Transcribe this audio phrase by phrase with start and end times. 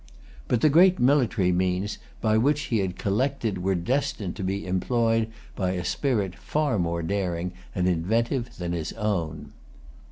[0.47, 5.27] But the great military means which he had collected were[Pg 247] destined to be employed
[5.55, 9.51] by a spirit far more daring and inventive than his own.